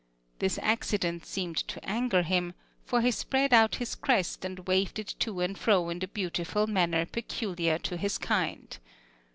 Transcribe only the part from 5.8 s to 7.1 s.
in the beautiful manner